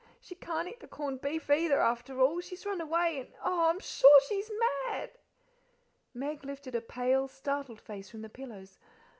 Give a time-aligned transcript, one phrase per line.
[0.19, 2.41] She can't eat the corned beef, either, after all.
[2.41, 4.49] She's run away and oh, I'm sure she's
[4.87, 5.11] mad!"
[6.11, 8.79] Meg lifted a pale, startled face from the pillows.